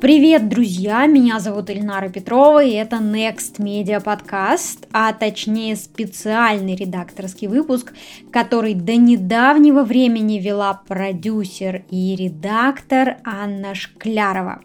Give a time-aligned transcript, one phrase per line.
[0.00, 1.06] Привет, друзья!
[1.06, 7.92] Меня зовут Ильнара Петрова, и это Next Media Podcast, а точнее специальный редакторский выпуск,
[8.30, 14.60] который до недавнего времени вела продюсер и редактор Анна Шклярова.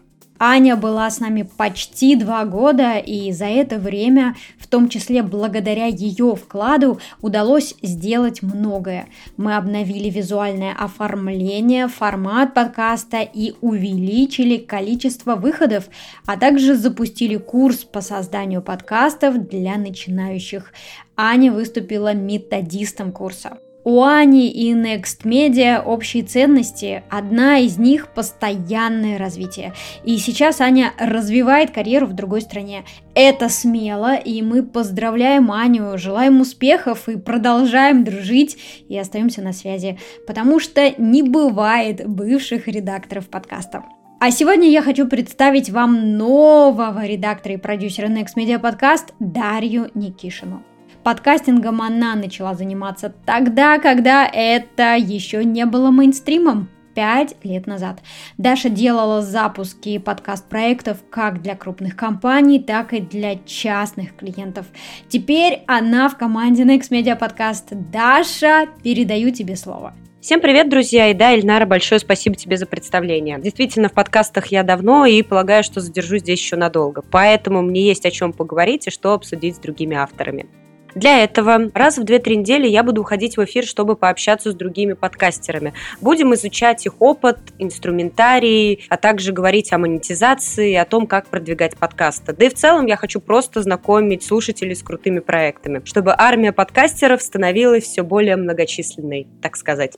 [0.46, 5.86] Аня была с нами почти два года, и за это время, в том числе благодаря
[5.86, 9.06] ее вкладу, удалось сделать многое.
[9.38, 15.88] Мы обновили визуальное оформление, формат подкаста и увеличили количество выходов,
[16.26, 20.74] а также запустили курс по созданию подкастов для начинающих.
[21.16, 23.56] Аня выступила методистом курса.
[23.84, 27.02] У Ани и Next Media общие ценности.
[27.10, 29.74] Одна из них– постоянное развитие.
[30.04, 32.84] И сейчас Аня развивает карьеру в другой стране.
[33.14, 38.56] Это смело, и мы поздравляем Аню, желаем успехов и продолжаем дружить
[38.88, 43.84] и остаемся на связи, потому что не бывает бывших редакторов подкастов.
[44.18, 50.62] А сегодня я хочу представить вам нового редактора и продюсера Next Media Podcast Дарью Никишину.
[51.04, 56.70] Подкастингом она начала заниматься тогда, когда это еще не было мейнстримом.
[56.94, 57.98] Пять лет назад.
[58.38, 64.64] Даша делала запуски подкаст-проектов как для крупных компаний, так и для частных клиентов.
[65.08, 67.66] Теперь она в команде Next Media Podcast.
[67.92, 69.92] Даша, передаю тебе слово.
[70.22, 71.08] Всем привет, друзья!
[71.08, 73.38] И да, Ильнара, большое спасибо тебе за представление.
[73.38, 77.02] Действительно, в подкастах я давно и полагаю, что задержусь здесь еще надолго.
[77.10, 80.46] Поэтому мне есть о чем поговорить и что обсудить с другими авторами.
[80.94, 84.92] Для этого раз в 2-3 недели я буду уходить в эфир, чтобы пообщаться с другими
[84.92, 85.74] подкастерами.
[86.00, 92.32] Будем изучать их опыт, инструментарий, а также говорить о монетизации, о том, как продвигать подкасты.
[92.32, 97.22] Да и в целом я хочу просто знакомить слушателей с крутыми проектами, чтобы армия подкастеров
[97.22, 99.96] становилась все более многочисленной, так сказать.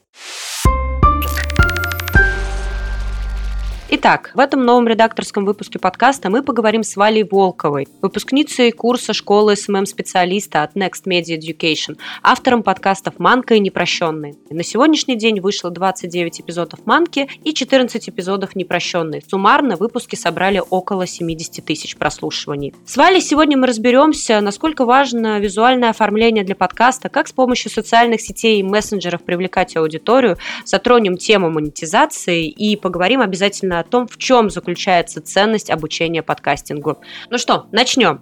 [3.89, 9.55] Итак, в этом новом редакторском выпуске подкаста мы поговорим с Валей Волковой, выпускницей курса школы
[9.55, 14.35] СММ-специалиста от Next Media Education, автором подкастов «Манка» и «Непрощенные».
[14.49, 19.23] На сегодняшний день вышло 29 эпизодов «Манки» и 14 эпизодов «Непрощенные».
[19.25, 22.73] Суммарно выпуски собрали около 70 тысяч прослушиваний.
[22.85, 28.19] С Валей сегодня мы разберемся, насколько важно визуальное оформление для подкаста, как с помощью социальных
[28.19, 34.49] сетей и мессенджеров привлекать аудиторию, затронем тему монетизации и поговорим обязательно о том, в чем
[34.49, 36.97] заключается ценность обучения подкастингу.
[37.29, 38.21] Ну что, начнем.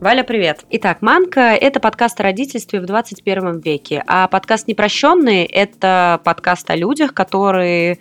[0.00, 0.64] Валя, привет.
[0.70, 6.76] Итак, «Манка»— это подкаст о родительстве в 21 веке, а подкаст «Непрощенные»— это подкаст о
[6.76, 7.98] людях, которые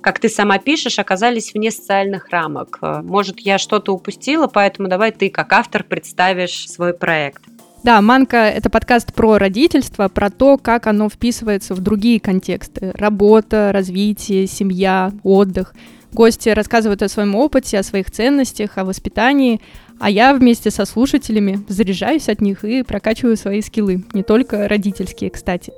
[0.00, 2.78] как ты сама пишешь, оказались вне социальных рамок.
[2.80, 7.42] Может, я что-то упустила, поэтому давай ты, как автор, представишь свой проект.
[7.84, 12.90] Да, «Манка»— это подкаст про родительство, про то, как оно вписывается в другие контексты.
[12.94, 15.74] Работа, развитие, семья, отдых.
[16.12, 19.60] Гости рассказывают о своем опыте, о своих ценностях, о воспитании,
[20.00, 25.30] а я вместе со слушателями заряжаюсь от них и прокачиваю свои скиллы, не только родительские,
[25.30, 25.72] кстати.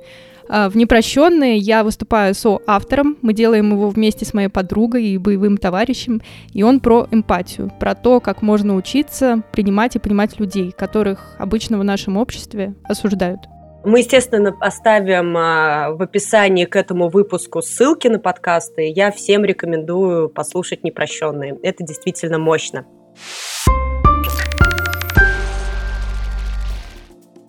[0.53, 5.55] А, в «Непрощенные» я выступаю со-автором, мы делаем его вместе с моей подругой и боевым
[5.55, 11.37] товарищем, и он про эмпатию, про то, как можно учиться принимать и понимать людей, которых
[11.39, 13.39] обычно в нашем обществе осуждают.
[13.85, 18.91] Мы, естественно, оставим а, в описании к этому выпуску ссылки на подкасты.
[18.93, 21.57] Я всем рекомендую послушать «Непрощенные».
[21.63, 22.85] Это действительно мощно.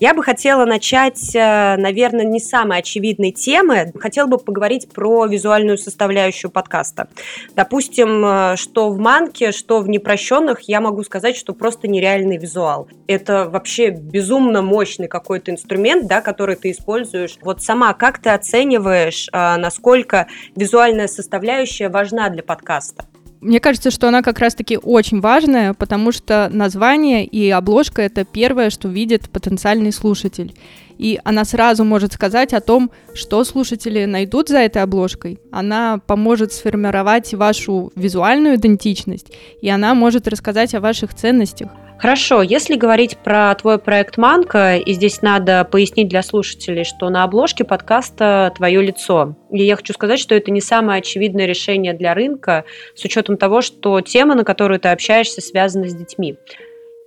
[0.03, 3.93] Я бы хотела начать, э, наверное, не самой очевидной темы.
[4.01, 7.07] Хотела бы поговорить про визуальную составляющую подкаста.
[7.55, 12.89] Допустим, э, что в «Манке», что в «Непрощенных» я могу сказать, что просто нереальный визуал.
[13.07, 17.39] Это вообще безумно мощный какой-то инструмент, да, который ты используешь.
[17.41, 20.27] Вот сама как ты оцениваешь, э, насколько
[20.57, 23.05] визуальная составляющая важна для подкаста?
[23.43, 28.71] Мне кажется, что она как раз-таки очень важная, потому что название и обложка— это первое,
[28.71, 30.55] что видит потенциальный слушатель.
[30.97, 35.41] И она сразу может сказать о том, что слушатели найдут за этой обложкой.
[35.51, 41.73] Она поможет сформировать вашу визуальную идентичность, и она может рассказать о ваших ценностях.
[42.03, 47.23] Хорошо, если говорить про твой проект Манка, и здесь надо пояснить для слушателей, что на
[47.23, 49.37] обложке подкаста твое лицо.
[49.53, 52.65] И я хочу сказать, что это не самое очевидное решение для рынка,
[52.97, 56.39] с учетом того, что тема, на которую ты общаешься, связана с детьми.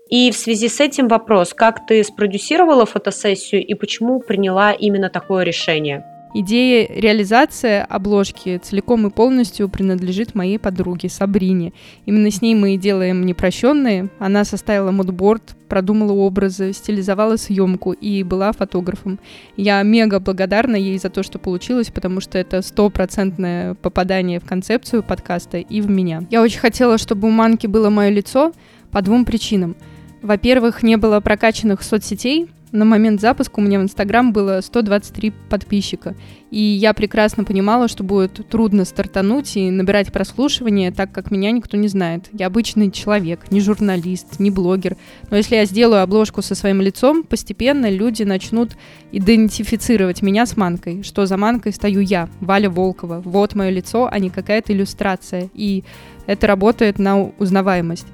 [0.07, 5.43] И в связи с этим вопрос, как ты спродюсировала фотосессию и почему приняла именно такое
[5.43, 6.05] решение?
[6.37, 11.71] Идея реализации обложки целиком и полностью принадлежит моей подруге Сабрине.
[12.05, 14.09] Именно с ней мы и делаем «Непрощенные».
[14.19, 19.17] Она составила мудборд, продумала образы, стилизовала съемку и была фотографом.
[19.55, 25.03] Я мега благодарна ей за то, что получилось, потому что это стопроцентное попадание в концепцию
[25.03, 26.25] подкаста и в меня.
[26.29, 28.51] Я очень хотела, чтобы у Манки было мое лицо
[28.91, 29.77] по двум причинам.
[30.21, 36.15] Во-первых, не было прокачанных соцсетей, на момент запуска у меня в Инстаграм было 123 подписчика.
[36.51, 41.75] И я прекрасно понимала, что будет трудно стартануть и набирать прослушивание, так как меня никто
[41.75, 42.29] не знает.
[42.31, 44.95] Я обычный человек, не журналист, не блогер.
[45.29, 48.77] Но если я сделаю обложку со своим лицом, постепенно люди начнут
[49.11, 51.03] идентифицировать меня с манкой.
[51.03, 53.21] Что за манкой стою я, Валя Волкова.
[53.25, 55.49] Вот мое лицо, а не какая-то иллюстрация.
[55.53, 55.83] И
[56.27, 58.07] это работает на узнаваемость.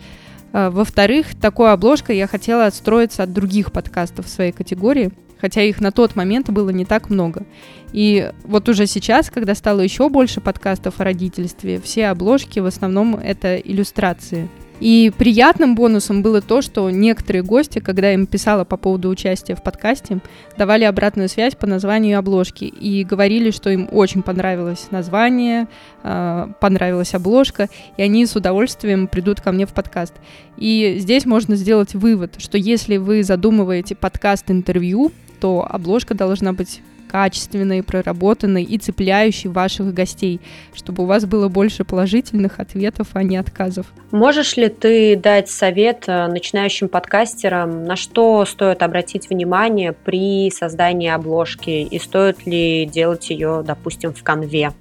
[0.53, 5.81] А, во-вторых, такой обложкой я хотела отстроиться от других подкастов в своей категории, хотя их
[5.81, 7.45] на тот момент было не так много.
[7.94, 13.15] И вот уже сейчас, когда стало еще больше подкастов о родительстве, все обложки в основном
[13.15, 14.50] это иллюстрации–
[14.81, 19.54] и приятным бонусом было то, что некоторые гости, когда я им писала по поводу участия
[19.56, 20.22] в подкасте,
[20.57, 25.68] давали обратную связь по названию обложки и говорили, что им очень понравилось название,
[26.01, 30.16] а, понравилась обложка, и они с удовольствием придут ко мне в подкаст.
[30.57, 36.81] И здесь можно сделать вывод, что если вы задумываете подкаст-интервью, то обложка должна быть
[37.12, 40.40] качественной, проработанной и цепляющей ваших гостей,
[40.74, 43.88] чтобы у вас было больше положительных ответов, а не отказов.
[44.12, 51.10] Можешь ли ты дать совет э, начинающим подкастерам, на что стоит обратить внимание при создании
[51.10, 54.72] обложки и стоит ли делать ее, допустим, в конве?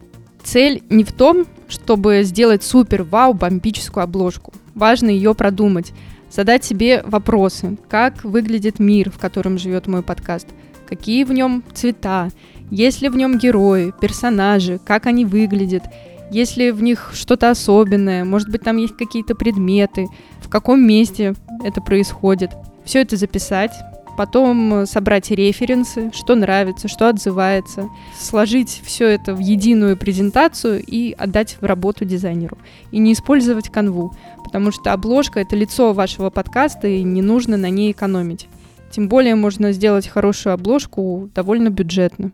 [0.44, 4.52] Цель не в том, чтобы сделать супер-вау бомбическую обложку.
[4.76, 5.92] Важно ее продумать,
[6.30, 10.46] задать себе вопросы, как выглядит мир, в котором живет мой подкаст–
[10.90, 12.28] какие в нем цвета,
[12.70, 15.84] есть ли в нем герои, персонажи, как они выглядят,
[16.30, 20.08] есть ли в них что-то особенное, может быть, там есть какие-то предметы,
[20.40, 21.34] в каком месте
[21.64, 22.50] это происходит.
[22.84, 23.72] Все это записать,
[24.16, 27.88] потом собрать референсы, что нравится, что отзывается,
[28.18, 32.58] сложить все это в единую презентацию и отдать в работу дизайнеру.
[32.90, 34.14] И не использовать канву,
[34.44, 38.48] потому что обложка— это лицо вашего подкаста, и не нужно на ней экономить.
[38.90, 42.32] Тем более можно сделать хорошую обложку довольно бюджетно.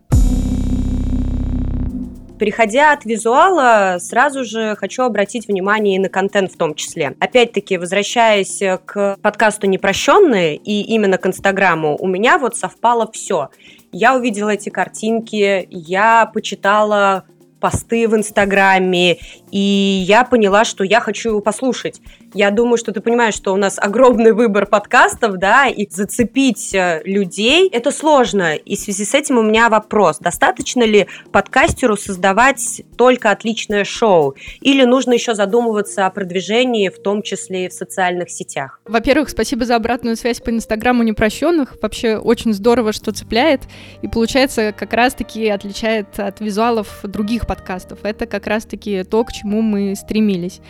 [2.39, 7.15] Переходя от визуала, сразу же хочу обратить внимание и на контент в том числе.
[7.19, 13.49] Опять-таки, возвращаясь к подкасту «Непрощенные» и именно к Инстаграму, у меня вот совпало все.
[13.91, 17.23] Я увидела эти картинки, я почитала
[17.59, 19.17] посты в Инстаграме,
[19.51, 22.01] и я поняла, что я хочу его послушать.
[22.33, 27.01] Я думаю, что ты понимаешь, что у нас огромный выбор подкастов, да, и зацепить э,
[27.05, 28.55] людей это сложно.
[28.55, 30.19] И в связи с этим у меня вопрос.
[30.19, 34.35] Достаточно ли подкастеру создавать только отличное шоу?
[34.61, 38.81] Или нужно еще задумываться о продвижении, в том числе и в социальных сетях?
[38.85, 41.77] Во-первых, спасибо за обратную связь по Инстаграму непрощенных.
[41.81, 43.61] Вообще очень здорово, что цепляет.
[44.01, 47.99] И получается, как раз-таки отличает от визуалов других подкастов.
[48.03, 50.61] Это как раз-таки то, к чему мы стремились.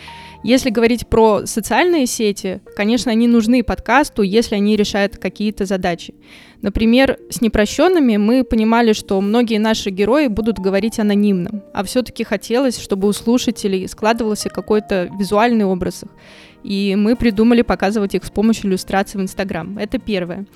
[0.44, 6.14] Если говорить про социальные сети, конечно, они нужны подкасту, если они решают какие-то задачи.
[6.62, 12.80] Например, с непрощенными мы понимали, что многие наши герои будут говорить анонимно, а все-таки хотелось,
[12.80, 16.10] чтобы у слушателей складывался какой-то визуальный образ их.
[16.62, 19.78] И мы придумали показывать их с помощью иллюстраций в Инстаграм.
[19.78, 20.46] Это первое.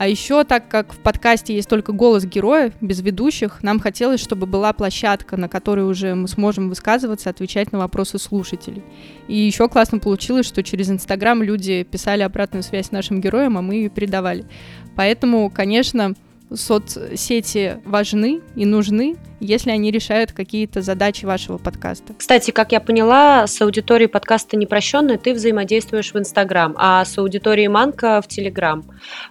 [0.00, 4.46] А еще, так как в подкасте есть только голос героя, без ведущих, нам хотелось, чтобы
[4.46, 8.82] была площадка, на которой уже мы сможем высказываться, отвечать на вопросы слушателей.
[9.28, 13.74] И еще классно получилось, что через Инстаграм люди писали обратную связь нашим героям, а мы
[13.74, 14.46] ее передавали.
[14.96, 16.14] Поэтому, конечно,
[16.50, 22.14] соцсети важны и нужны, если они решают какие-то задачи вашего подкаста.
[22.16, 27.68] Кстати, как я поняла, с аудиторией подкаста «Непрощенный» ты взаимодействуешь в Инстаграм, а с аудиторией
[27.68, 28.84] Манка в Телеграм.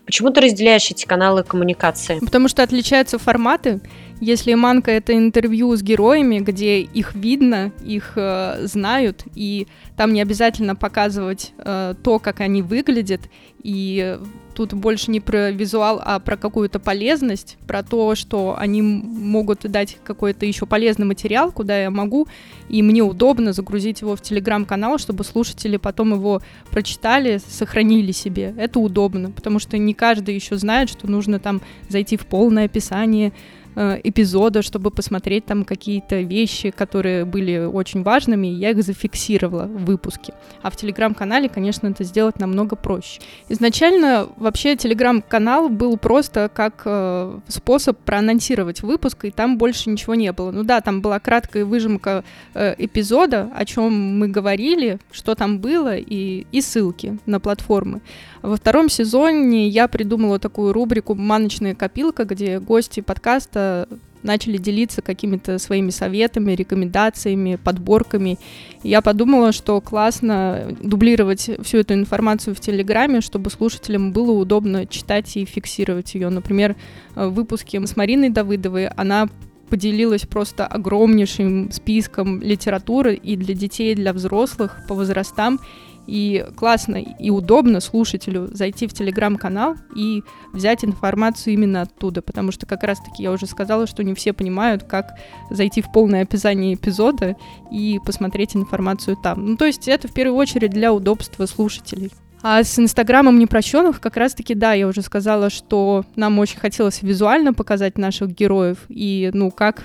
[0.05, 2.19] Почему ты разделяешь эти каналы коммуникации?
[2.19, 3.81] Потому что отличаются форматы.
[4.21, 10.21] Если манка это интервью с героями, где их видно, их э, знают, и там не
[10.21, 13.21] обязательно показывать э, то, как они выглядят,
[13.63, 14.19] и
[14.55, 19.97] тут больше не про визуал, а про какую-то полезность, про то, что они могут дать
[20.03, 22.27] какой-то еще полезный материал, куда я могу,
[22.67, 26.41] и мне удобно загрузить его в телеграм-канал, чтобы слушатели потом его
[26.71, 28.53] прочитали, сохранили себе.
[28.57, 33.33] Это удобно, потому что не каждый еще знает, что нужно там зайти в полное описание,
[33.79, 39.63] э, эпизода, чтобы посмотреть там какие-то вещи, которые были очень важными, и я их зафиксировала
[39.63, 40.33] в выпуске.
[40.61, 43.21] А в телеграм-канале, конечно, это сделать намного проще.
[43.47, 50.31] Изначально вообще телеграм-канал был просто как э, способ проанонсировать выпуск, и там больше ничего не
[50.33, 50.51] было.
[50.51, 55.95] Ну да, там была краткая выжимка э, эпизода, о чем мы говорили, что там было,
[55.95, 58.01] и, и ссылки на платформы.
[58.41, 63.87] Во втором сезоне я придумала такую рубрику «Маночная копилка», где гости подкаста
[64.23, 68.37] начали делиться какими-то своими советами, рекомендациями, подборками.
[68.83, 75.35] Я подумала, что классно дублировать всю эту информацию в Телеграме, чтобы слушателям было удобно читать
[75.37, 76.29] и фиксировать ее.
[76.29, 76.75] Например,
[77.15, 79.29] в выпуске с Мариной Давыдовой она
[79.69, 85.59] поделилась просто огромнейшим списком литературы и для детей, и для взрослых по возрастам.
[86.07, 92.65] И классно и удобно слушателю зайти в телеграм-канал и взять информацию именно оттуда, потому что
[92.65, 95.11] как раз-таки я уже сказала, что не все понимают, как
[95.51, 97.35] зайти в полное описание эпизода
[97.71, 99.45] и посмотреть информацию там.
[99.45, 102.11] Ну, то есть это в первую очередь для удобства слушателей.
[102.41, 107.53] А с Инстаграмом непрощенных как раз-таки, да, я уже сказала, что нам очень хотелось визуально
[107.53, 109.83] показать наших героев, и, ну, как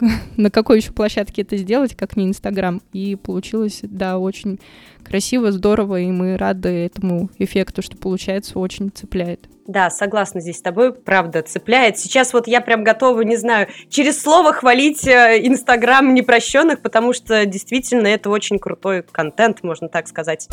[0.36, 2.80] на какой еще площадке это сделать, как не Инстаграм.
[2.92, 4.58] И получилось, да, очень
[5.04, 9.48] красиво, здорово, и мы рады этому эффекту, что получается, очень цепляет.
[9.66, 11.96] Да, согласна здесь с тобой, правда, цепляет.
[11.96, 17.46] Сейчас вот я прям готова, не знаю, через слово хвалить э, Инстаграм непрощенных, потому что
[17.46, 20.48] действительно это очень крутой контент, можно так сказать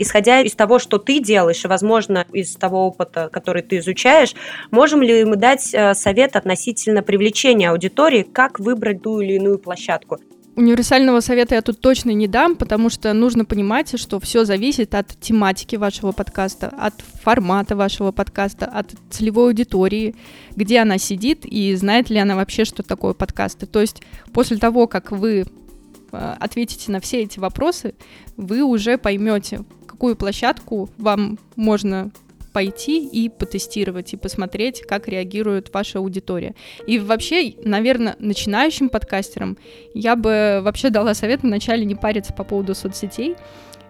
[0.00, 4.34] исходя из того, что ты делаешь, и, возможно, из того опыта, который ты изучаешь,
[4.70, 10.18] можем ли мы дать э, совет относительно привлечения аудитории, как выбрать ту или иную площадку?
[10.58, 15.06] Универсального совета я тут точно не дам, потому что нужно понимать, что все зависит от
[15.20, 20.16] тематики вашего подкаста, от формата вашего подкаста, от целевой аудитории,
[20.56, 23.66] где она сидит и знает ли она вообще, что такое подкасты.
[23.66, 24.02] То есть
[24.32, 25.46] после того, как вы
[26.10, 27.94] э, ответите на все эти вопросы,
[28.36, 29.60] вы уже поймете,
[29.98, 32.12] какую площадку вам можно
[32.52, 36.54] пойти и потестировать, и посмотреть, как реагирует ваша аудитория.
[36.86, 39.58] И вообще, наверное, начинающим подкастерам
[39.94, 43.34] я бы вообще дала совет вначале не париться по поводу соцсетей,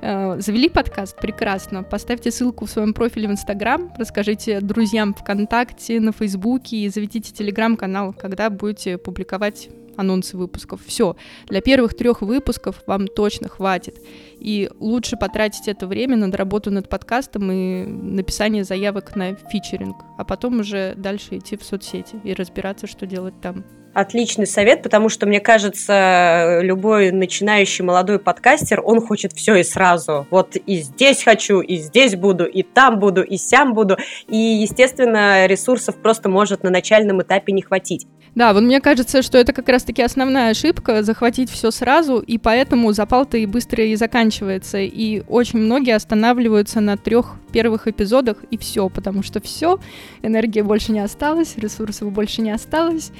[0.01, 1.83] э, Завели подкаст, прекрасно.
[1.83, 8.15] Поставьте ссылку в своем профиле в Инстаграм, расскажите друзьям ВКонтакте, на Фейсбуке и заведите Телеграм-канал,
[8.15, 10.81] когда будете публиковать анонсы выпусков.
[10.87, 11.17] Все.
[11.47, 14.01] Для первых трех выпусков вам точно хватит.
[14.39, 20.25] И лучше потратить это время над работу над подкастом и написание заявок на фичеринг, а
[20.25, 23.65] потом уже дальше идти в соцсети и разбираться, что делать там
[23.95, 30.27] отличный совет, потому что, мне кажется, любой начинающий молодой подкастер, он хочет все и сразу.
[30.31, 33.97] Вот и здесь хочу, и здесь буду, и там буду, и сям буду.
[34.29, 38.07] И, естественно, ресурсов просто может на начальном этапе не хватить.
[38.35, 42.93] Да, вот мне кажется, что это как раз-таки основная ошибка, захватить все сразу, и поэтому
[42.93, 44.79] запал-то и быстро и заканчивается.
[44.79, 49.81] И очень многие останавливаются на трех первых эпизодах, и все, потому что все,
[50.23, 53.11] энергии больше не осталось, ресурсов больше не осталось,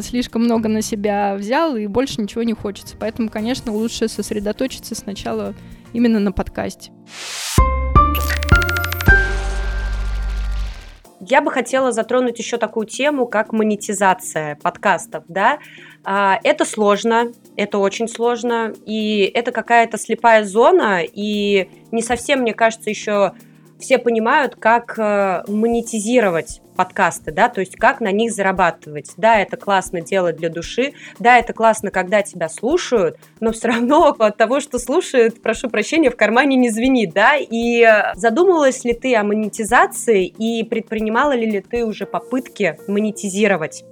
[0.00, 2.96] слишком много на себя взял, и больше ничего не хочется.
[2.98, 5.54] Поэтому, конечно, лучше сосредоточиться сначала
[5.92, 6.92] именно на подкасте.
[11.24, 15.60] Я бы хотела затронуть еще такую тему, как монетизация подкастов, да.
[16.04, 22.54] А, это сложно, это очень сложно, и это какая-то слепая зона, и не совсем, мне
[22.54, 23.34] кажется, еще
[23.78, 29.12] все понимают, как э, монетизировать подкасты, да, то есть как на них зарабатывать.
[29.16, 34.14] Да, это классно делать для души, да, это классно, когда тебя слушают, но все равно
[34.18, 39.14] от того, что слушают, прошу прощения, в кармане не звенит, да, и задумывалась ли ты
[39.16, 43.84] о монетизации и предпринимала ли ты уже попытки монетизировать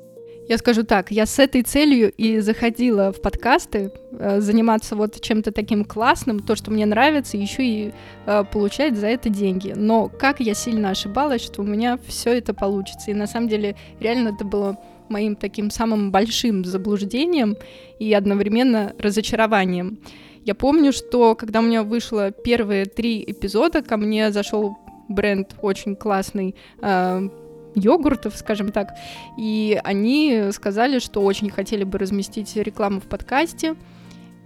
[0.51, 5.53] я скажу так, я с этой целью и заходила в подкасты, э, заниматься вот чем-то
[5.53, 7.93] таким классным, то, что мне нравится, еще и
[8.27, 9.73] э, получать за это деньги.
[9.77, 13.13] Но как я сильно ошибалась, что у меня все это получится.
[13.13, 14.77] И на самом деле реально это было
[15.09, 17.57] моим таким самым большим заблуждением
[18.01, 20.01] и одновременно разочарованием.
[20.45, 24.77] Я помню, что когда у меня вышло первые три эпизода, ко мне зашел
[25.09, 27.29] бренд очень классный, э,
[27.75, 28.95] йогуртов, скажем так,
[29.39, 33.77] и они сказали, что очень хотели бы разместить рекламу в подкасте.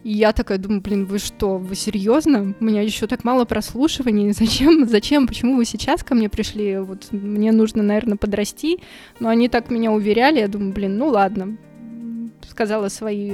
[0.05, 2.55] И я такая думаю, блин, вы что, вы серьезно?
[2.61, 4.33] У меня еще так мало прослушиваний.
[4.39, 4.87] Зачем?
[4.87, 5.27] Зачем?
[5.27, 6.79] Почему вы сейчас ко мне пришли?
[6.79, 8.81] Вот мне нужно, наверное, подрасти.
[9.19, 10.41] Но они так меня уверяли.
[10.41, 11.57] Я думаю, блин, ну ладно.
[12.47, 13.33] Сказала свои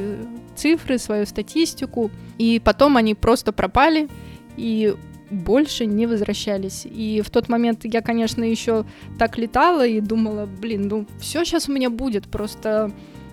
[0.55, 2.13] цифры, свою статистику.
[2.39, 4.09] И потом они просто пропали.
[4.57, 4.95] И
[5.31, 6.87] больше не возвращались.
[6.87, 8.85] И в тот момент я, конечно, еще
[9.19, 12.93] так летала и думала, блин, ну все сейчас у меня будет, просто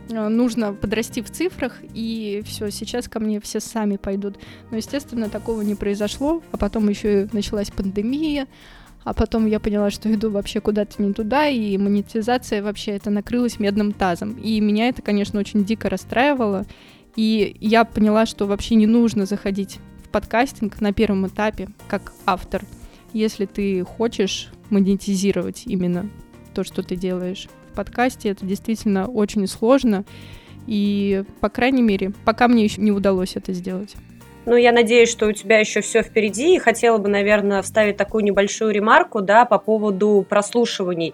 [0.09, 4.37] э, нужно подрасти в цифрах, и все, сейчас ко мне все сами пойдут.
[4.71, 8.47] Но, естественно, такого не произошло, а потом еще началась пандемия,
[9.03, 13.59] а потом я поняла, что иду вообще куда-то не туда, и монетизация вообще это накрылась
[13.59, 14.33] медным тазом.
[14.33, 16.65] И меня это, конечно, очень дико расстраивало,
[17.15, 19.79] и я поняла, что вообще не нужно заходить
[20.17, 22.63] подкастинг на первом этапе как автор,
[23.13, 26.09] если ты хочешь монетизировать именно
[26.55, 27.47] то, что ты делаешь.
[27.71, 30.05] В подкасте это действительно очень сложно,
[30.65, 33.93] и, по крайней мере, пока мне еще не удалось это сделать.
[34.47, 38.23] Ну, я надеюсь, что у тебя еще все впереди, и хотела бы, наверное, вставить такую
[38.23, 41.13] небольшую ремарку, да, по поводу прослушиваний.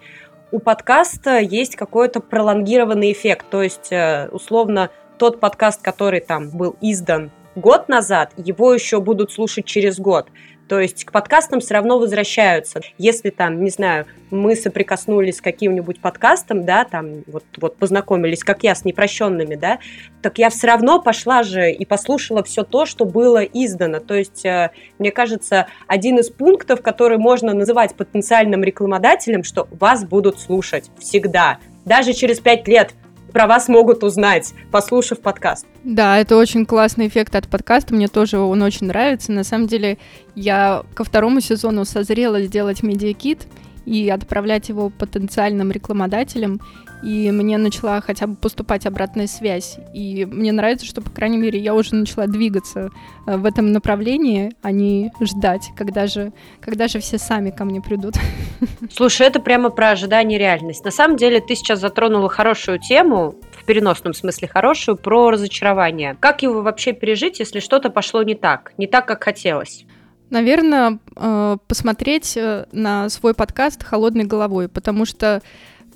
[0.50, 6.74] У подкаста есть какой-то пролонгированный эффект, то есть, э, условно, тот подкаст, который там был
[6.80, 10.28] издан год назад, его еще будут слушать через год.
[10.68, 12.80] То есть к подкастам все равно возвращаются.
[12.96, 18.62] Если там, не знаю, мы соприкоснулись с каким-нибудь подкастом, да, там вот, вот познакомились, как
[18.62, 19.78] я, с непрощенными, да,
[20.22, 24.00] так я все равно пошла же и послушала все то, что было издано.
[24.00, 30.04] То есть, э, мне кажется, один из пунктов, который можно называть потенциальным рекламодателем, что вас
[30.04, 31.58] будут слушать всегда.
[31.84, 32.94] Даже через пять лет
[33.34, 35.66] про вас могут узнать, послушав подкаст.
[35.82, 39.32] Да, это очень классный эффект от подкаста, мне тоже он очень нравится.
[39.32, 39.98] На самом деле,
[40.36, 43.48] я ко второму сезону созрела сделать медиакит
[43.86, 46.60] и отправлять его потенциальным рекламодателям
[47.04, 49.76] и мне начала хотя бы поступать обратная связь.
[49.92, 52.90] И мне нравится, что, по крайней мере, я уже начала двигаться
[53.26, 57.82] э, в этом направлении, а не ждать, когда же, когда же все сами ко мне
[57.82, 58.14] придут.
[58.90, 60.84] Слушай, это прямо про ожидание реальность.
[60.84, 66.16] На самом деле, ты сейчас затронула хорошую тему, в переносном смысле хорошую, про разочарование.
[66.20, 69.84] Как его вообще пережить, если что-то пошло не так, не так, как хотелось?
[70.30, 75.42] Наверное, э, посмотреть э, на свой подкаст холодной головой, потому что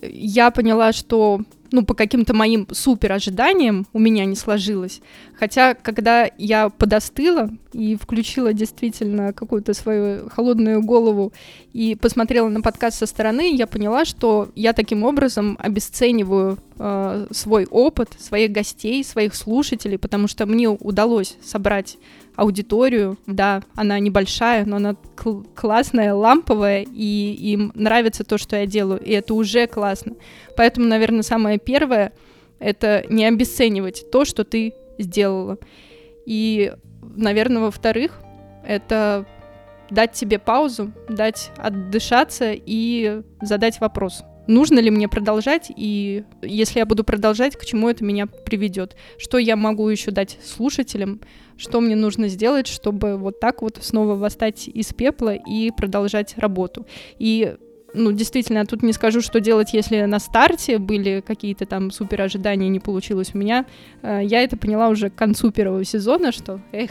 [0.03, 5.01] я поняла, что ну, по каким-то моим супер ожиданиям у меня не сложилось.
[5.39, 11.33] Хотя, когда я подостыла и включила действительно какую-то свою холодную голову
[11.73, 17.67] и посмотрела на подкаст со стороны, я поняла, что я таким образом обесцениваю э, свой
[17.67, 21.99] опыт, своих гостей, своих слушателей, потому что мне удалось собрать
[22.39, 28.65] аудиторию, да, она небольшая, но она кл- классная, ламповая, и им нравится то, что я
[28.65, 30.15] делаю, и это уже классно.
[30.57, 32.13] Поэтому, наверное, самое первое—
[32.61, 35.59] это не обесценивать то, что ты сделала.
[36.27, 36.73] И,
[37.17, 38.21] наверное, во-вторых,
[38.65, 39.27] это
[39.91, 44.23] дать себе паузу, дать отдышаться и задать вопрос.
[44.49, 48.97] Нужно ли мне продолжать, и если я буду продолжать, к чему это меня приведет?
[49.19, 51.21] Что я могу еще дать слушателям?
[51.59, 56.87] что мне нужно сделать, чтобы вот так вот снова восстать из пепла и продолжать работу.
[57.19, 57.57] И
[57.95, 62.69] ну, действительно, тут не скажу, что делать, если на старте были какие-то там супер ожидания,
[62.69, 63.67] не получилось у меня.
[64.03, 66.91] Э, я это поняла уже к концу первого сезона, что, эх,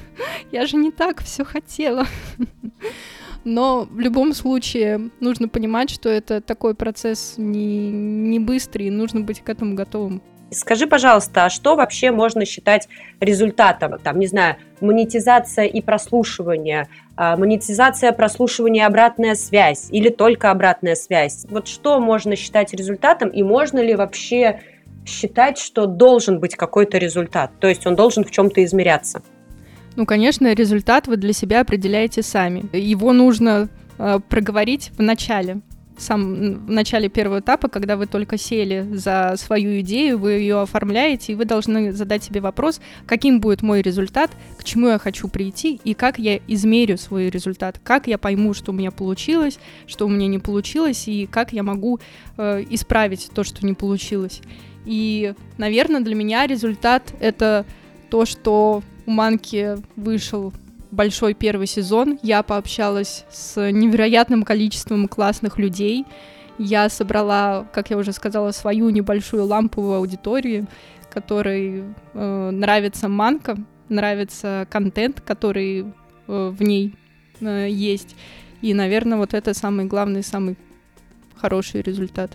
[0.52, 2.06] я же не так все хотела.
[3.44, 9.20] Но в любом случае нужно понимать, что это такой процесс не, не быстрый, и нужно
[9.20, 10.22] быть к этому готовым.
[10.50, 12.88] Скажи, пожалуйста, а что вообще можно считать
[13.20, 13.98] результатом?
[13.98, 21.44] Там, не знаю, монетизация и прослушивание, а, монетизация, прослушивание, обратная связь или только обратная связь?
[21.50, 24.60] Вот что можно считать результатом и можно ли вообще
[25.04, 27.50] считать, что должен быть какой-то результат?
[27.58, 29.22] То есть он должен в чем-то измеряться?
[29.96, 32.64] Ну, конечно, результат вы для себя определяете сами.
[32.76, 35.60] Его нужно э, проговорить в начале
[35.96, 41.32] сам, в начале первого этапа, когда вы только сели за свою идею, вы ее оформляете,
[41.32, 45.80] и вы должны задать себе вопрос, каким будет мой результат, к чему я хочу прийти,
[45.84, 50.08] и как я измерю свой результат, как я пойму, что у меня получилось, что у
[50.08, 52.00] меня не получилось, и как я могу
[52.36, 54.40] э, исправить то, что не получилось.
[54.84, 57.64] И, наверное, для меня результат— это
[58.10, 60.52] то, что у Манки вышел
[60.90, 62.18] большой первый сезон.
[62.22, 66.04] Я пообщалась с невероятным количеством классных людей.
[66.58, 70.68] Я собрала, как я уже сказала, свою небольшую ламповую аудиторию,
[71.10, 73.56] которой э, нравится манка,
[73.88, 75.84] нравится контент, который э,
[76.26, 76.94] в ней
[77.40, 78.14] э, есть.
[78.62, 80.56] И, наверное, вот это самый главный, самый
[81.36, 82.30] хороший результат.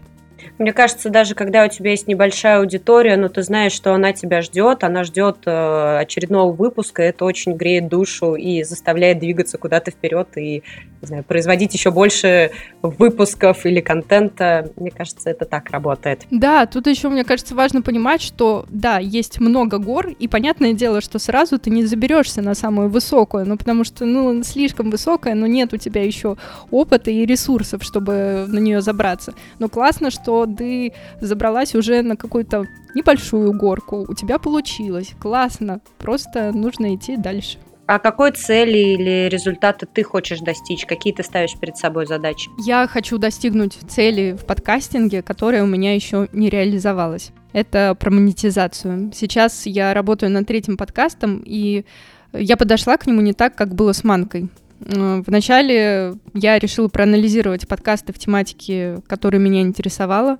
[0.57, 4.41] Мне кажется, даже когда у тебя есть небольшая аудитория, но ты знаешь, что она тебя
[4.41, 10.27] ждет, она ждет э, очередного выпуска, это очень греет душу и заставляет двигаться куда-то вперед
[10.37, 10.63] и
[11.07, 14.71] знаю, производить еще больше выпусков или контента.
[14.75, 16.25] Мне кажется, это так работает.
[16.31, 21.01] Да, тут еще, мне кажется, важно понимать, что, да, есть много гор, и понятное дело,
[21.01, 25.47] что сразу ты не заберешься на самую высокую, ну, потому что, ну, слишком высокая, но
[25.47, 26.37] нет у тебя еще
[26.71, 29.33] опыта и ресурсов, чтобы на нее забраться.
[29.59, 36.51] Но классно, что ты забралась уже на какую-то небольшую горку, у тебя получилось, классно, просто
[36.51, 37.57] нужно идти дальше.
[37.89, 40.85] А какой цели или результата ты хочешь достичь?
[40.85, 42.51] Какие ты ставишь перед собой задачи?
[42.59, 47.31] Я хочу достигнуть цели в подкастинге, которая у меня еще не реализовалась.
[47.51, 49.11] Это про монетизацию.
[49.15, 51.83] Сейчас я работаю над третьим подкастом, и
[52.31, 54.49] я подошла к нему не так, как было с Манкой.
[54.81, 60.37] Э, вначале я решила проанализировать подкасты в тематике, которая меня интересовала,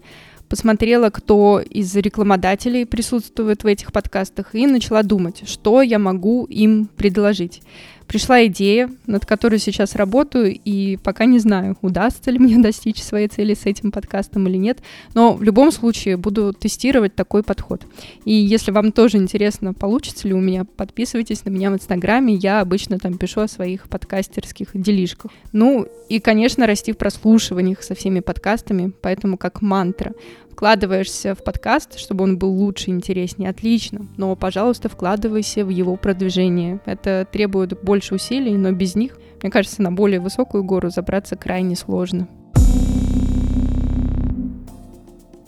[0.49, 6.87] посмотрела, кто из рекламодателей присутствует в этих подкастах, и начала думать, что я могу им
[6.97, 7.61] предложить
[8.09, 13.27] пришла идея, над которой сейчас работаю, и пока не знаю, удастся ли мне достичь своей
[13.27, 14.79] цели с этим подкастом или нет,
[15.13, 17.83] но в любом случае буду тестировать такой подход.
[18.25, 22.61] И если вам тоже интересно, получится ли у меня, подписывайтесь на меня в Инстаграме, я
[22.61, 25.31] обычно там пишу о своих подкастерских делишках.
[25.51, 30.13] Ну и, конечно, расти в прослушиваниях со всеми подкастами, поэтому как мантра
[30.59, 36.81] вкладываешься в подкаст, чтобы он был лучше, интереснее, отлично, но, пожалуйста, вкладывайся в его продвижение.
[36.85, 41.77] Это требует больше усилий, но без них, мне кажется, на более высокую гору забраться крайне
[41.77, 42.27] сложно.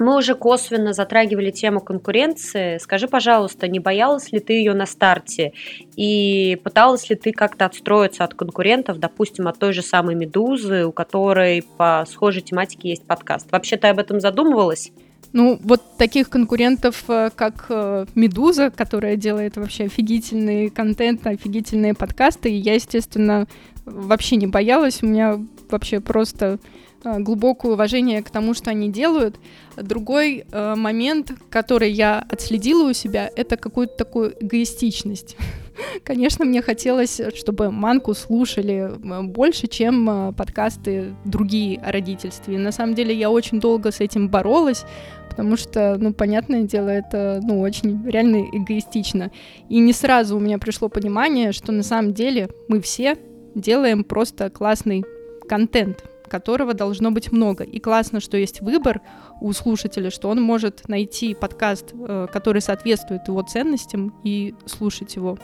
[0.02, 2.80] Мы уже косвенно затрагивали тему конкуренции.
[2.80, 5.54] Скажи, пожалуйста, не боялась ли ты ее на старте?
[5.96, 10.92] И пыталась ли ты как-то отстроиться от конкурентов, допустим, от той же самой «Медузы», у
[10.92, 13.52] которой по схожей тематике есть подкаст?
[13.52, 14.92] Вообще ты об этом задумывалась?
[15.34, 22.50] Ну, вот таких конкурентов, э, как э, Медуза, которая делает вообще офигительный контент, офигительные подкасты,
[22.50, 23.48] я, естественно,
[23.86, 25.04] вообще не боялась.
[25.04, 26.58] У меня вообще просто
[27.04, 29.38] глубокое уважение к тому, что они делают.
[29.76, 35.36] Другой э, момент, который я отследила у себя, это какую-то такую эгоистичность.
[36.04, 38.92] Конечно, мне хотелось, чтобы манку слушали
[39.24, 42.58] больше, чем подкасты другие о родительстве.
[42.58, 44.86] На самом деле я очень долго с этим боролась,
[45.30, 49.32] потому что, ну, понятное дело, это, ну, очень реально эгоистично.
[49.70, 53.18] И не сразу у меня пришло понимание, что на самом деле мы все
[53.56, 55.04] делаем просто классный
[55.48, 57.64] контент, которого должно быть много.
[57.64, 59.02] И классно, что есть выбор
[59.42, 65.38] у слушателя, что он может найти подкаст, э, который соответствует его ценностям, и слушать его.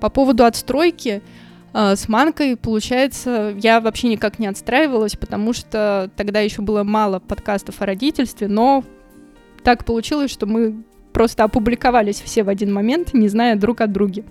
[0.00, 1.22] По поводу отстройки,
[1.74, 7.18] а, с манкой, получается, я вообще никак не отстраивалась, потому что тогда еще было мало
[7.18, 8.84] подкастов о родительстве, но
[9.62, 14.24] так получилось, что мы просто опубликовались все в один момент, не зная друг о друге.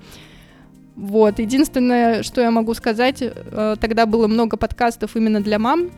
[1.02, 5.90] Вот, единственное, что я могу сказать, э, тогда было много подкастов именно для мам.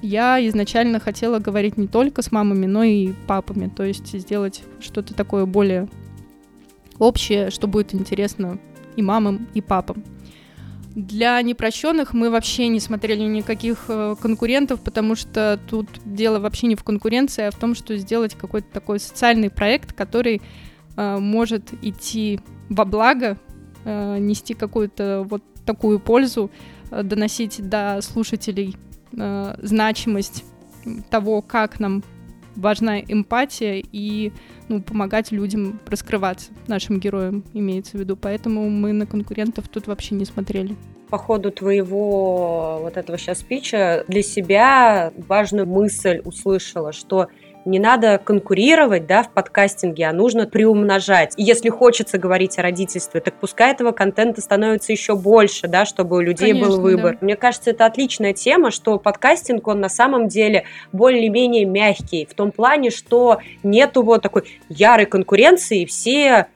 [0.00, 5.12] Я изначально хотела говорить не только с мамами, но и папами, то есть сделать что-то
[5.12, 5.88] такое более
[7.00, 8.60] общее, что будет интересно
[8.94, 10.04] и мамам, и папам.
[10.94, 16.76] Для непрощенных мы вообще не смотрели никаких э, конкурентов, потому что тут дело вообще не
[16.76, 20.42] в конкуренции, а в том, что сделать какой-то такой социальный проект, который
[20.96, 22.38] э, может идти
[22.68, 23.36] во благо,
[23.84, 26.50] э, нести какую-то вот такую пользу,
[26.90, 28.76] э, доносить до слушателей
[29.16, 30.44] э, значимость
[31.10, 32.02] того, как нам
[32.56, 34.32] важна эмпатия и
[34.68, 38.16] ну, помогать людям раскрываться, нашим героям имеется в виду.
[38.16, 40.76] Поэтому мы на конкурентов тут вообще не смотрели.
[41.10, 47.28] По ходу твоего вот этого сейчас спича для себя важную мысль услышала, что
[47.64, 51.34] не надо конкурировать, да, в подкастинге, а нужно приумножать.
[51.36, 56.16] И если хочется говорить о родительстве, так пускай этого контента становится еще больше, да, чтобы
[56.16, 57.12] у людей Конечно, был выбор.
[57.12, 57.18] Да.
[57.20, 62.52] Мне кажется, это отличная тема, что подкастинг, он на самом деле более-менее мягкий, в том
[62.52, 66.48] плане, что нету вот такой ярой конкуренции, все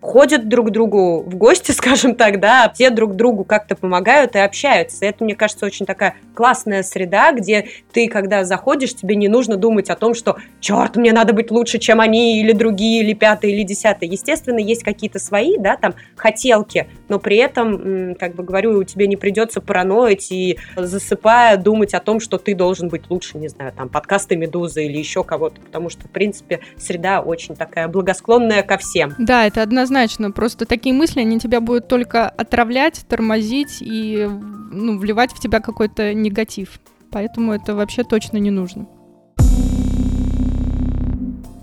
[0.00, 4.38] ходят друг к другу в гости, скажем так, да, все друг другу как-то помогают и
[4.38, 5.04] общаются.
[5.04, 9.90] Это, мне кажется, очень такая классная среда, где ты, когда заходишь, тебе не нужно думать
[9.90, 13.62] о том, что черт, мне надо быть лучше, чем они, или другие, или пятые, или
[13.62, 14.10] десятые.
[14.10, 19.06] Естественно, есть какие-то свои, да, там, хотелки, но при этом, как бы говорю, у тебя
[19.06, 23.72] не придется параноить и засыпая думать о том, что ты должен быть лучше, не знаю,
[23.72, 28.78] там, подкасты Медузы или еще кого-то, потому что, в принципе, среда очень такая благосклонная ко
[28.78, 29.14] всем.
[29.18, 30.30] Да, это однозначно.
[30.30, 34.28] Просто такие мысли, они тебя будут только отравлять, тормозить и
[34.70, 36.80] ну, вливать в тебя какой-то негатив.
[37.10, 38.86] Поэтому это вообще точно не нужно.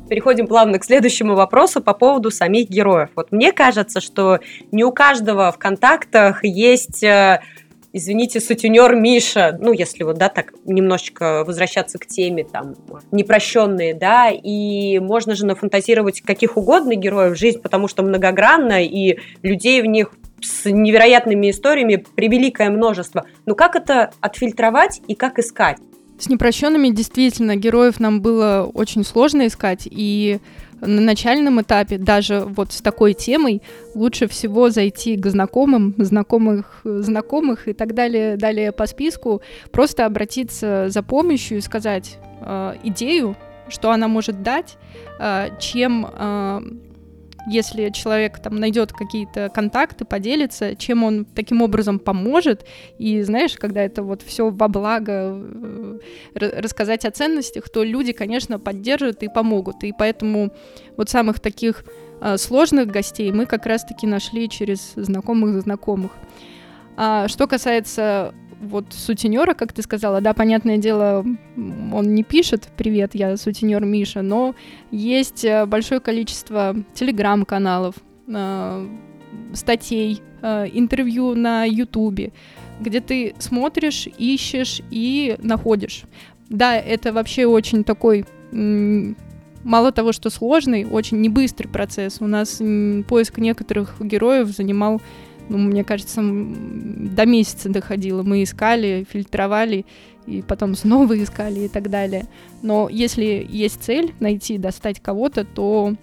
[0.10, 3.10] Переходим плавно к следующему вопросу по поводу самих героев.
[3.16, 4.40] Вот мне кажется, что
[4.72, 7.42] не у каждого в контактах есть э,
[7.96, 12.76] извините, сутенер Миша, ну, если вот, да, так немножечко возвращаться к теме, там,
[13.12, 19.82] непрощенные, да, и можно же нафантазировать каких угодно героев жизнь, потому что многогранно, и людей
[19.82, 23.26] в них с невероятными историями превеликое множество.
[23.46, 25.78] Но как это отфильтровать и как искать?
[26.20, 30.40] С непрощенными действительно героев нам было очень сложно искать, и
[30.82, 33.62] на начальном этапе, даже вот с такой темой,
[33.94, 40.88] лучше всего зайти к знакомым, знакомых, знакомых и так далее, далее по списку, просто обратиться
[40.90, 43.36] за помощью и сказать э, идею,
[43.70, 44.78] что она может дать,
[45.20, 46.62] э, чем э,
[47.48, 52.66] если человек там найдет какие-то контакты, поделится, чем он таким образом поможет.
[52.98, 56.00] И знаешь, когда это вот все во благо э,
[56.34, 59.84] рассказать о ценностях, то люди, конечно, поддержат и помогут.
[59.84, 60.52] И поэтому
[60.98, 61.86] вот самых таких
[62.22, 66.12] э, сложных гостей мы как раз-таки нашли через знакомых знакомых.
[66.98, 73.16] А что касается вот сутенера, как ты сказала, да, понятное дело, он не пишет «Привет,
[73.16, 74.56] я сутенер Миша», но
[74.92, 77.96] есть э, большое количество телеграм-каналов,
[78.28, 78.88] э,
[79.54, 82.32] статей, э, интервью на ютубе,
[82.80, 86.04] где ты смотришь, ищешь и находишь.
[86.50, 88.26] Да, это вообще очень такой
[89.64, 92.18] мало того, что сложный, очень небыстрый процесс.
[92.22, 92.62] У нас
[93.08, 95.02] поиск некоторых героев занимал
[95.50, 98.24] ну, мне кажется, до месяца доходило.
[98.24, 99.86] Мы искали, фильтровали,
[100.26, 102.28] и потом снова искали и так далее.
[102.62, 105.96] Но если есть цель найти, достать кого-то, то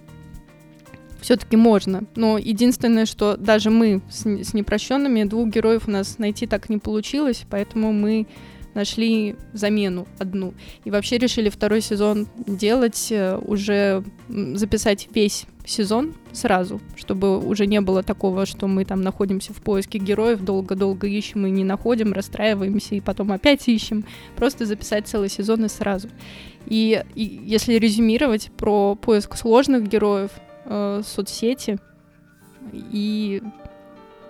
[1.21, 2.03] все-таки можно.
[2.15, 6.77] Но единственное, что даже мы с, с непрощенными двух героев у нас найти так не
[6.77, 8.27] получилось, поэтому мы
[8.73, 10.53] нашли замену одну.
[10.83, 17.81] И вообще решили второй сезон делать, э, уже записать весь сезон сразу, чтобы уже не
[17.81, 22.95] было такого, что мы там находимся в поиске героев, долго-долго ищем и не находим, расстраиваемся
[22.95, 24.05] и потом опять ищем.
[24.35, 26.09] Просто записать целый сезон и сразу.
[26.65, 30.31] И, и если резюмировать про поиск сложных героев,
[30.65, 31.77] э, соцсети
[32.71, 33.41] и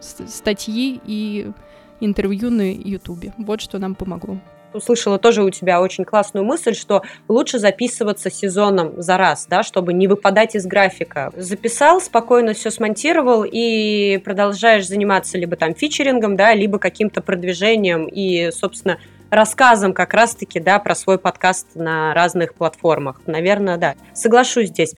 [0.01, 1.51] статьи и
[1.99, 3.33] интервью на Ютубе.
[3.37, 4.39] Вот что нам помогло
[4.73, 9.93] услышала тоже у тебя очень классную мысль, что лучше записываться сезоном за раз, да, чтобы
[9.93, 11.31] не выпадать из графика.
[11.36, 18.51] Записал, спокойно все смонтировал и продолжаешь заниматься либо там фичерингом, да, либо каким-то продвижением и,
[18.51, 18.97] собственно,
[19.29, 23.21] рассказом как раз-таки, да, про свой подкаст на разных платформах.
[23.25, 23.95] Наверное, да.
[24.13, 24.93] Соглашусь здесь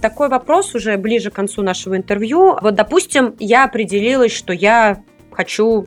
[0.00, 2.56] такой вопрос уже ближе к концу нашего интервью.
[2.62, 5.86] Вот, допустим, я определилась, что я хочу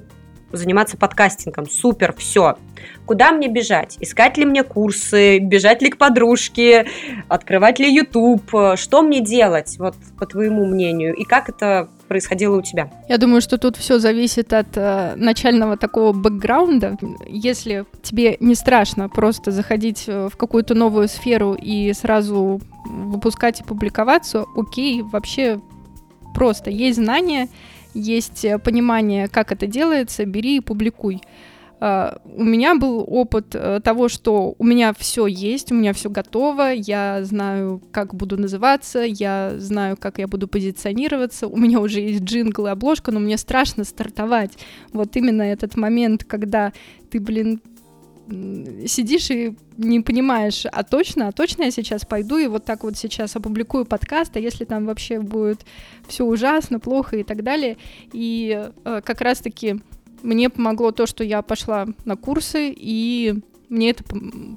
[0.51, 1.69] заниматься подкастингом.
[1.69, 2.57] Супер, все.
[3.05, 3.97] Куда мне бежать?
[3.99, 5.39] Искать ли мне курсы?
[5.39, 6.87] Бежать ли к подружке?
[7.27, 8.51] Открывать ли YouTube?
[8.75, 11.15] Что мне делать, вот по твоему мнению?
[11.15, 12.91] И как это происходило у тебя?
[13.07, 16.97] Я думаю, что тут все зависит от э, начального такого бэкграунда.
[17.27, 23.63] Если тебе не страшно просто заходить э, в какую-то новую сферу и сразу выпускать и
[23.63, 25.59] публиковаться, окей, вообще
[26.33, 27.47] просто есть знания,
[27.93, 31.21] есть э, понимание, как это делается, бери и публикуй.
[31.81, 36.09] Uh, у меня был опыт uh, того, что у меня все есть, у меня все
[36.09, 42.01] готово, я знаю, как буду называться, я знаю, как я буду позиционироваться, у меня уже
[42.01, 44.57] есть джингл и обложка, но мне страшно стартовать.
[44.91, 46.73] Вот именно этот момент, когда
[47.09, 47.61] ты, блин,
[48.85, 52.97] сидишь и не понимаешь, а точно, а точно я сейчас пойду и вот так вот
[52.97, 55.65] сейчас опубликую подкаст, а если там вообще будет
[56.07, 57.77] все ужасно, плохо и так далее.
[58.13, 59.81] И э, как раз-таки
[60.21, 63.35] мне помогло то, что я пошла на курсы, и
[63.69, 64.03] мне это...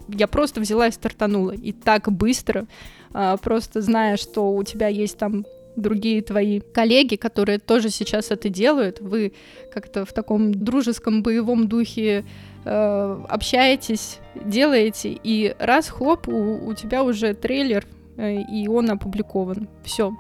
[0.09, 1.53] Я просто взяла и стартанула.
[1.53, 2.67] И так быстро,
[3.15, 5.45] э, просто зная, что у тебя есть там
[5.77, 9.33] другие твои коллеги, которые тоже сейчас это делают, вы
[9.73, 12.25] как-то в таком дружеском боевом духе
[12.65, 19.69] э, общаетесь, делаете, и раз, хлоп, у, у тебя уже трейлер, э, и он опубликован.
[19.85, 20.13] Все.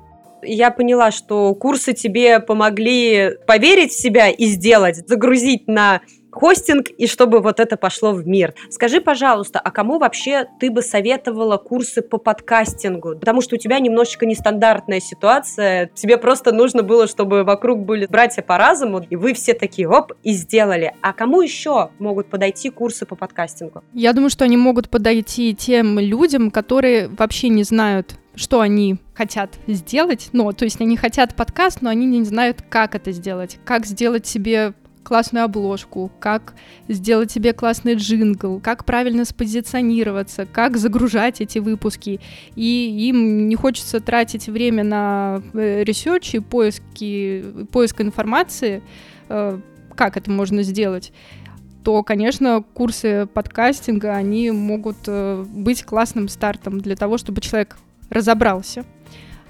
[0.42, 6.00] Я поняла, что курсы тебе помогли поверить в себя и сделать, загрузить на
[6.32, 8.54] хостинг и чтобы вот это пошло в мир.
[8.70, 13.16] Скажи, пожалуйста, а кому вообще ты бы советовала курсы по подкастингу?
[13.18, 15.90] Потому что у тебя немножечко нестандартная ситуация.
[15.94, 20.12] Тебе просто нужно было, чтобы вокруг были братья по разуму, и вы все такие, оп,
[20.22, 20.94] и сделали.
[21.02, 23.84] А кому еще могут подойти курсы по подкастингу?
[23.92, 29.58] Я думаю, что они могут подойти тем людям, которые вообще не знают, что они хотят
[29.66, 33.84] сделать, ну, то есть они хотят подкаст, но они не знают, как это сделать, как
[33.84, 36.54] сделать себе классную обложку, как
[36.88, 42.20] сделать себе классный джингл, как правильно спозиционироваться, как загружать эти выпуски.
[42.54, 48.82] И им не хочется тратить время на э, research и поиски, поиск информации,
[49.28, 49.58] э,
[49.94, 51.12] как это можно сделать,
[51.84, 57.76] то, конечно, курсы подкастинга, они могут э, быть классным стартом для того, чтобы человек
[58.08, 58.84] разобрался,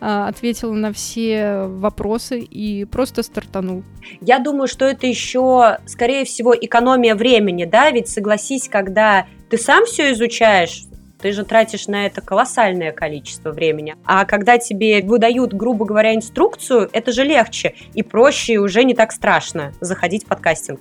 [0.03, 3.85] ответил на все вопросы и просто стартанул.
[4.21, 9.87] Я думаю, что это еще, скорее всего, экономия времени, да, ведь согласись, когда ты сам
[9.87, 10.87] все изучаешь,
[11.21, 13.95] ты же тратишь на это колоссальное количество времени.
[14.05, 18.95] А когда тебе выдают, грубо говоря, инструкцию, это же легче и проще, и уже не
[18.95, 20.81] так страшно заходить в подкастинг.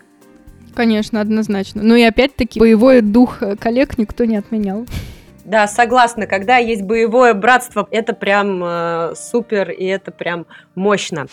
[0.74, 1.84] Конечно, однозначно.
[1.84, 4.88] Ну и опять-таки, боевой дух коллег никто не отменял.
[5.44, 6.28] Да, согласна.
[6.28, 11.28] Когда есть боевое братство, это прям э, супер и это прям мощно.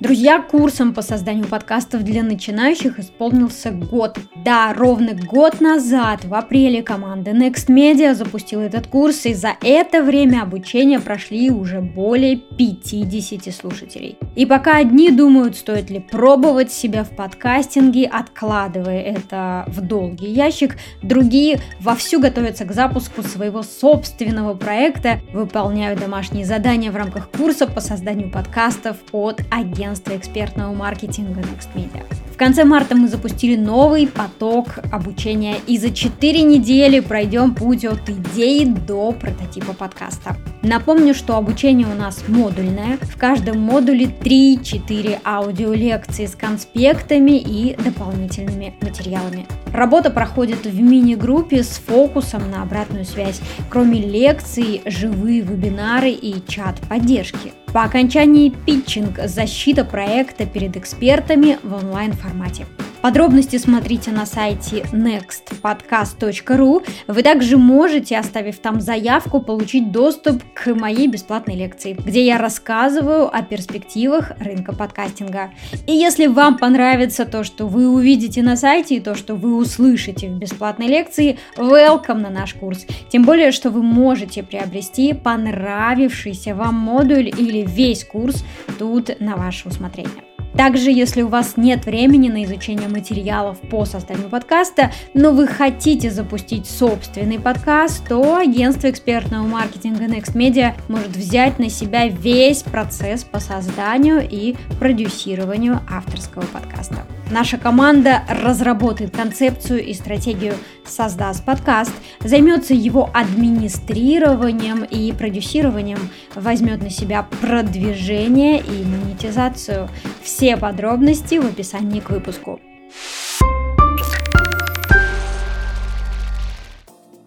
[0.00, 4.16] Друзья, курсом по созданию подкастов для начинающих исполнился год.
[4.36, 10.04] Да, ровно год назад, в апреле, команда Next Media запустила этот курс, и за это
[10.04, 14.16] время обучения прошли уже более 50 слушателей.
[14.36, 20.76] И пока одни думают, стоит ли пробовать себя в подкастинге, откладывая это в долгий ящик,
[21.02, 27.80] другие вовсю готовятся к запуску своего собственного проекта, выполняют домашние задания в рамках курса по
[27.80, 32.04] созданию подкастов от агентства агентства экспертного маркетинга Next Media.
[32.32, 38.08] В конце марта мы запустили новый поток обучения и за 4 недели пройдем путь от
[38.08, 40.36] идеи до прототипа подкаста.
[40.62, 42.98] Напомню, что обучение у нас модульное.
[43.00, 49.46] В каждом модуле 3-4 аудиолекции с конспектами и дополнительными материалами.
[49.72, 53.40] Работа проходит в мини-группе с фокусом на обратную связь.
[53.70, 57.52] Кроме лекций, живые вебинары и чат поддержки.
[57.72, 62.66] По окончании питчинг, защита проекта перед экспертами в онлайн-формате.
[63.02, 66.86] Подробности смотрите на сайте nextpodcast.ru.
[67.06, 73.32] Вы также можете, оставив там заявку, получить доступ к моей бесплатной лекции, где я рассказываю
[73.32, 75.50] о перспективах рынка подкастинга.
[75.86, 80.28] И если вам понравится то, что вы увидите на сайте и то, что вы услышите
[80.28, 82.84] в бесплатной лекции, welcome на наш курс.
[83.10, 88.44] Тем более, что вы можете приобрести понравившийся вам модуль или весь курс
[88.78, 90.27] тут на ваше усмотрение.
[90.56, 96.10] Также, если у вас нет времени на изучение материалов по созданию подкаста, но вы хотите
[96.10, 103.24] запустить собственный подкаст, то агентство экспертного маркетинга Next Media может взять на себя весь процесс
[103.24, 107.04] по созданию и продюсированию авторского подкаста.
[107.30, 110.54] Наша команда разработает концепцию и стратегию
[110.86, 115.98] «Создаст подкаст», займется его администрированием и продюсированием,
[116.34, 119.90] возьмет на себя продвижение и монетизацию.
[120.28, 122.60] Все подробности в описании к выпуску.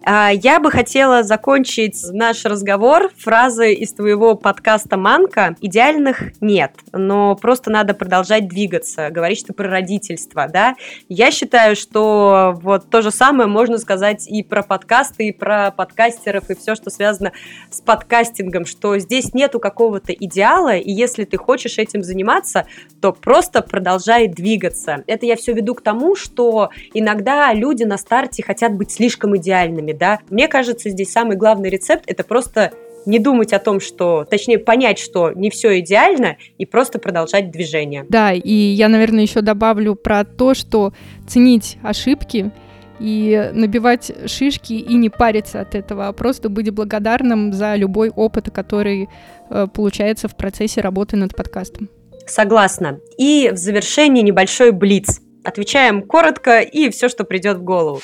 [0.04, 5.56] Я бы хотела закончить наш разговор фразой из твоего подкаста «Манка».
[5.60, 9.10] Идеальных нет, но просто надо продолжать двигаться.
[9.10, 10.74] Говоришь ты про родительство, да?
[11.08, 16.50] Я считаю, что вот то же самое можно сказать и про подкасты, и про подкастеров,
[16.50, 17.32] и все, что связано
[17.70, 22.66] с подкастингом, что здесь нету какого-то идеала, и если ты хочешь этим заниматься,
[23.00, 25.04] то просто продолжай двигаться.
[25.06, 29.91] Это я все веду к тому, что иногда люди на старте хотят быть слишком идеальными,
[29.92, 30.18] рецептами, да.
[30.30, 32.72] Мне кажется, здесь самый главный рецепт– это просто
[33.04, 38.06] не думать о том, что, точнее, понять, что не все идеально, и просто продолжать движение.
[38.08, 40.92] Да, и я, наверное, еще добавлю про то, что
[41.26, 42.52] ценить ошибки
[43.00, 48.50] и набивать шишки и не париться от этого, а просто быть благодарным за любой опыт,
[48.52, 49.08] который
[49.50, 51.88] э, получается в процессе работы над подкастом.
[52.28, 53.00] Согласна.
[53.18, 55.20] И в завершении небольшой блиц.
[55.42, 58.00] Отвечаем коротко и все, что придет в голову.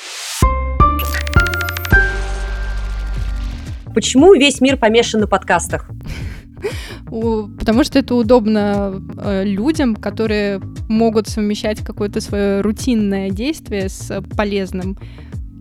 [3.99, 5.89] Почему весь мир помешан на подкастах?
[7.05, 14.97] Потому что это удобно э, людям, которые могут совмещать какое-то свое рутинное действие с полезным.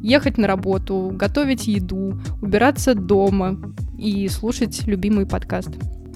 [0.04, 3.58] Ехать на работу, готовить еду, убираться дома
[3.98, 5.70] и слушать любимый подкаст.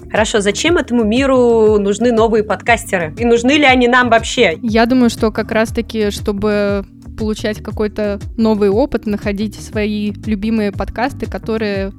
[0.09, 3.13] Хорошо, зачем этому миру нужны новые подкастеры?
[3.17, 4.57] И нужны ли они нам вообще?
[4.61, 6.85] Я думаю, что как раз-таки, чтобы
[7.17, 11.91] получать какой-то новый опыт, находить свои любимые подкасты, которые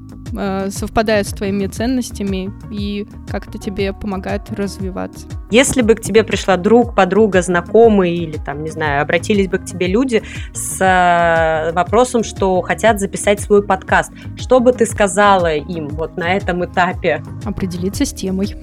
[0.71, 5.27] совпадают с твоими ценностями и как-то тебе помогают развиваться.
[5.55, 9.65] Если бы к тебе пришла друг, подруга, знакомый или там, не знаю, обратились бы к
[9.65, 15.91] тебе люди с э, вопросом, что хотят записать свой подкаст, что бы ты сказала им
[15.91, 17.23] вот на этом этапе?
[17.45, 18.57] Определиться с темой.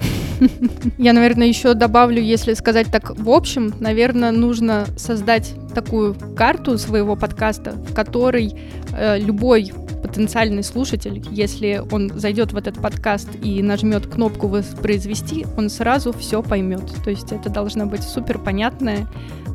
[0.98, 7.16] Я, наверное, еще добавлю, если сказать так в общем, наверное, нужно создать такую карту своего
[7.16, 8.54] подкаста, в которой
[8.94, 15.70] э, любой потенциальный слушатель, если он зайдет в этот подкаст и нажмет кнопку воспроизвести, он
[15.70, 16.81] сразу все поймет.
[17.04, 19.08] То есть это должна быть супер понятная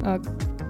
[0.02, 0.20] э,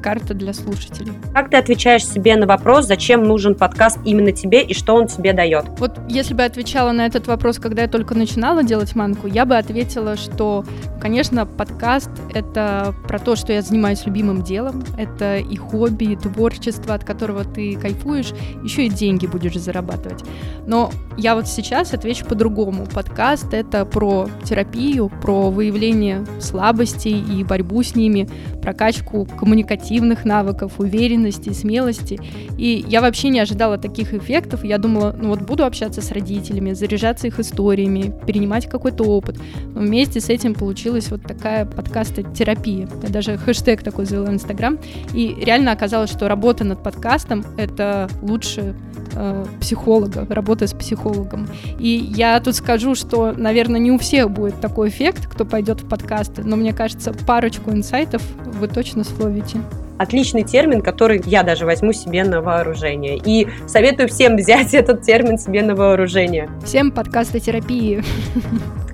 [0.07, 1.13] карта для слушателей.
[1.35, 5.33] Как ты отвечаешь себе на вопрос, зачем нужен подкаст именно тебе и что он тебе
[5.33, 5.65] дает?
[5.81, 9.57] Вот если бы отвечала на этот вопрос, когда я только начинала делать манку, я бы
[9.57, 10.65] ответила, что,
[11.01, 16.95] конечно, подкаст— это про то, что я занимаюсь любимым делом, это и хобби, и творчество,
[16.95, 18.33] от которого ты кайфуешь,
[18.63, 20.23] еще и деньги будешь зарабатывать.
[20.69, 22.87] Но я вот сейчас отвечу по-другому.
[22.87, 28.29] Подкаст— это про терапию, про выявление слабостей и борьбу с ними,
[28.63, 32.21] прокачку коммуникативности, коммуникативных навыков, уверенности, смелости.
[32.59, 34.65] И я вообще не ожидала таких эффектов.
[34.65, 39.37] Я думала, ну вот буду общаться с родителями, заряжаться их историями, перенимать какой-то опыт.
[39.75, 42.89] Но вместе с этим получилась вот такая подкаст-терапия.
[43.03, 44.79] Я даже хэштег такой завела в Инстаграм.
[45.15, 48.75] И реально оказалось, что работа над подкастом— это лучше
[49.15, 51.49] э, психолога, работа с психологом.
[51.79, 55.89] И я тут скажу, что, наверное, не у всех будет такой эффект, кто пойдет в
[55.89, 59.61] подкасты, но мне кажется, парочку инсайтов вы точно словите
[59.99, 63.21] отличный термин, который я даже возьму себе на вооружение.
[63.25, 66.49] И советую всем взять этот термин себе на вооружение.
[66.65, 68.03] Всем подкастотерапии.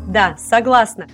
[0.04, 1.06] Да, согласна.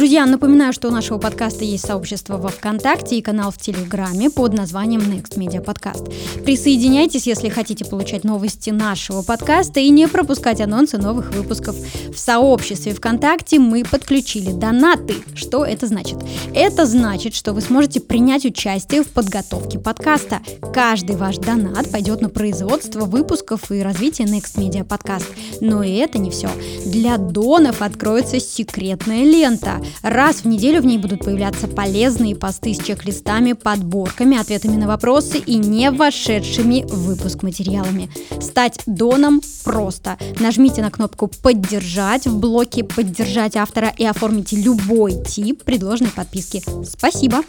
[0.00, 4.54] Друзья, напоминаю, что у нашего подкаста есть сообщество во ВКонтакте и канал в Телеграме под
[4.54, 6.10] названием Next Media Podcast.
[6.42, 11.76] Присоединяйтесь, если хотите получать новости нашего подкаста и не пропускать анонсы новых выпусков.
[12.14, 15.16] В сообществе ВКонтакте мы подключили донаты.
[15.34, 16.16] Что это значит?
[16.54, 20.40] Это значит, что вы сможете принять участие в подготовке подкаста.
[20.72, 25.26] Каждый ваш донат пойдет на производство выпусков и развитие Next Media Podcast.
[25.60, 26.48] Но и это не все.
[26.86, 29.82] Для донов откроется секретная лента.
[30.02, 35.38] Раз в неделю в ней будут появляться полезные посты с чек-листами, подборками, ответами на вопросы
[35.38, 38.10] и не вошедшими в выпуск материалами.
[38.40, 40.16] Стать доном просто.
[40.38, 46.62] Нажмите на кнопку «Поддержать» в блоке «Поддержать автора» и оформите любой тип предложенной подписки.
[46.84, 47.42] Спасибо!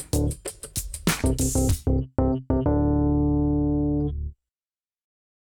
[1.24, 2.11] Thank